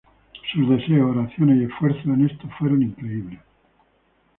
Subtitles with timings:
[0.51, 3.39] Sus deseos, oraciones y esfuerzos en esto fueron increíbles.